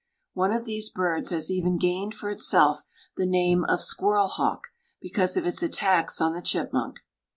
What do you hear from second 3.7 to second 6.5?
squirrel hawk, because of its attacks on the